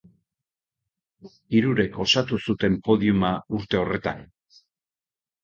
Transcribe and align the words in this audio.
Hirurek 1.55 1.99
osatu 2.05 2.41
zuten 2.47 2.79
podiuma 2.89 3.31
urte 3.59 3.83
horretan. 3.83 4.27